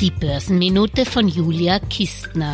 [0.00, 2.52] Die Börsenminute von Julia Kistner.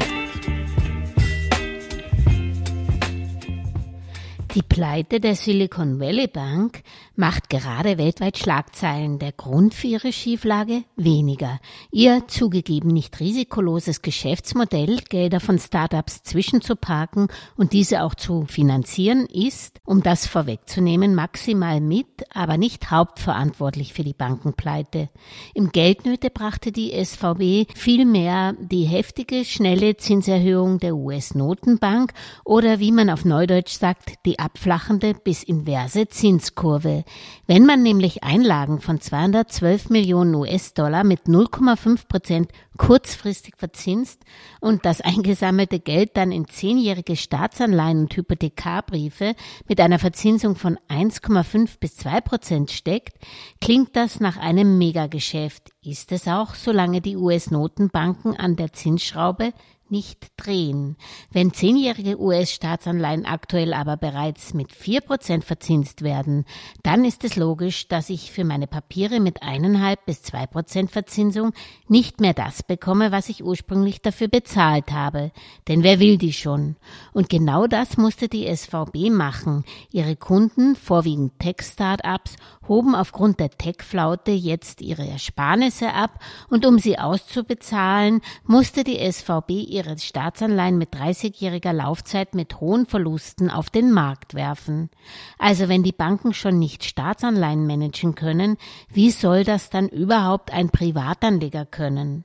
[4.55, 6.83] Die Pleite der Silicon Valley Bank
[7.15, 9.21] macht gerade weltweit Schlagzeilen.
[9.21, 10.83] Der Grund für ihre Schieflage?
[10.97, 11.61] Weniger.
[11.93, 19.79] Ihr zugegeben nicht risikoloses Geschäftsmodell, Gelder von Startups zwischenzuparken und diese auch zu finanzieren, ist,
[19.85, 25.09] um das vorwegzunehmen, maximal mit, aber nicht hauptverantwortlich für die Bankenpleite.
[25.55, 32.13] Im Geldnöte brachte die SVB vielmehr die heftige, schnelle Zinserhöhung der US-Notenbank
[32.45, 37.05] oder wie man auf Neudeutsch sagt, die abflachende bis inverse Zinskurve.
[37.47, 44.23] Wenn man nämlich Einlagen von 212 Millionen US-Dollar mit 0,5 Prozent kurzfristig verzinst
[44.61, 49.35] und das eingesammelte Geld dann in zehnjährige Staatsanleihen und Hypothekarbriefe
[49.69, 53.19] mit einer Verzinsung von 1,5 bis 2 Prozent steckt,
[53.61, 55.74] klingt das nach einem Megageschäft.
[55.87, 59.53] Ist es auch, solange die US-Notenbanken an der Zinsschraube
[59.91, 60.97] nicht drehen.
[61.31, 66.47] Wenn zehnjährige US-Staatsanleihen aktuell aber bereits mit vier Prozent verzinst werden,
[66.83, 71.53] dann ist es logisch, dass ich für meine Papiere mit eineinhalb bis zwei Prozent Verzinsung
[71.87, 75.33] nicht mehr das bekomme, was ich ursprünglich dafür bezahlt habe.
[75.69, 76.77] Denn wer will die schon?
[77.13, 79.65] Und genau das musste die SVB machen.
[79.93, 86.99] Ihre Kunden, vorwiegend Tech-Startups, hoben aufgrund der Tech-Flaute jetzt ihre Ersparnisse ab und um sie
[86.99, 94.35] auszubezahlen, musste die SVB ihre Staatsanleihen mit 30-jähriger Laufzeit mit hohen Verlusten auf den Markt
[94.35, 94.91] werfen.
[95.39, 98.57] Also wenn die Banken schon nicht Staatsanleihen managen können,
[98.89, 102.25] wie soll das dann überhaupt ein Privatanleger können?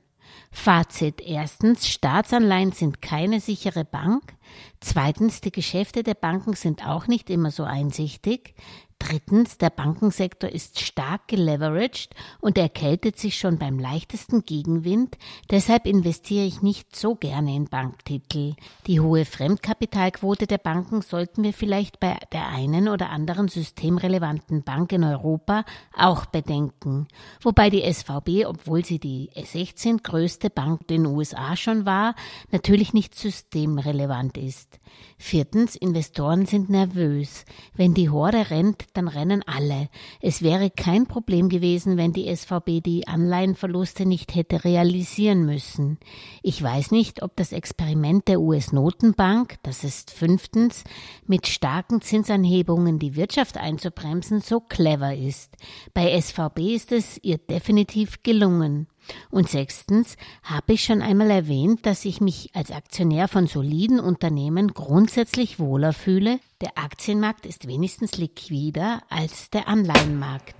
[0.52, 1.20] Fazit.
[1.20, 4.34] Erstens, Staatsanleihen sind keine sichere Bank.
[4.80, 8.54] Zweitens, die Geschäfte der Banken sind auch nicht immer so einsichtig.
[9.00, 15.16] Drittens, der Bankensektor ist stark geleveraged und erkältet sich schon beim leichtesten Gegenwind,
[15.50, 18.54] deshalb investiere ich nicht so gerne in Banktitel.
[18.86, 24.92] Die hohe Fremdkapitalquote der Banken sollten wir vielleicht bei der einen oder anderen systemrelevanten Bank
[24.92, 25.64] in Europa
[25.96, 27.08] auch bedenken.
[27.40, 32.14] Wobei die SVB, obwohl sie die 16 größte Bank den USA schon war,
[32.52, 34.78] natürlich nicht systemrelevant ist.
[35.18, 37.44] Viertens, Investoren sind nervös.
[37.74, 39.88] Wenn die Horde rennt, dann rennen alle.
[40.20, 45.98] Es wäre kein Problem gewesen, wenn die SVB die Anleihenverluste nicht hätte realisieren müssen.
[46.42, 50.84] Ich weiß nicht, ob das Experiment der US-Notenbank, das ist fünftens,
[51.26, 55.56] mit starken Zinsanhebungen die Wirtschaft einzubremsen, so clever ist.
[55.94, 58.86] Bei SVB ist es ihr definitiv gelungen.
[59.30, 64.68] Und sechstens habe ich schon einmal erwähnt, dass ich mich als Aktionär von soliden Unternehmen
[64.68, 66.40] grundsätzlich wohler fühle.
[66.60, 70.54] Der Aktienmarkt ist wenigstens liquider als der Anleihenmarkt.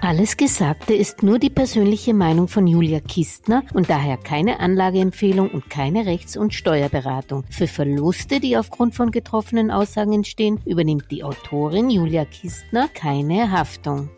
[0.00, 5.68] Alles Gesagte ist nur die persönliche Meinung von Julia Kistner und daher keine Anlageempfehlung und
[5.68, 7.44] keine Rechts- und Steuerberatung.
[7.50, 14.10] Für Verluste, die aufgrund von getroffenen Aussagen entstehen, übernimmt die Autorin Julia Kistner keine Haftung.